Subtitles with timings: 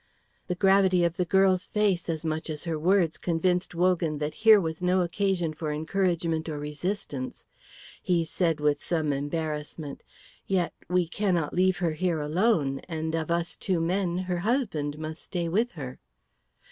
[0.47, 4.59] The gravity of the girl's face, as much as her words, convinced Wogan that here
[4.59, 7.45] was no occasion for encouragement or resistance.
[8.01, 10.01] He said with some embarrassment,
[10.47, 15.21] "Yet we cannot leave her here alone; and of us two men, her husband must
[15.21, 15.99] stay with her."